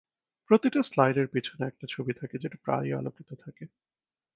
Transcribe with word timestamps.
প্রতিটা 0.49 0.81
স্লাইডের 0.83 1.27
পিছনে 1.27 1.63
একটা 1.67 1.85
ছবি 1.89 2.13
থাকে, 2.13 2.35
যেটা 2.37 2.57
প্রায়ই 2.63 2.93
আলোকিত 2.93 3.29
থাকে। 3.43 3.63